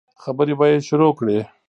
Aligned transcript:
خبرې 0.23 0.53
به 0.59 0.65
يې 0.71 0.77
شروع 0.87 1.11
کړې. 1.19 1.37